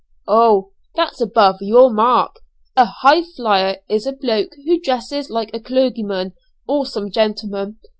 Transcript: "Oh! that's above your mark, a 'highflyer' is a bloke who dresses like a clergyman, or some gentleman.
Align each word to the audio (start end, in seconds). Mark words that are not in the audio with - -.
"Oh! 0.27 0.71
that's 0.95 1.21
above 1.21 1.57
your 1.61 1.91
mark, 1.93 2.37
a 2.75 2.85
'highflyer' 3.03 3.81
is 3.87 4.07
a 4.07 4.13
bloke 4.13 4.53
who 4.65 4.79
dresses 4.79 5.29
like 5.29 5.51
a 5.53 5.59
clergyman, 5.59 6.33
or 6.67 6.87
some 6.87 7.11
gentleman. 7.11 7.77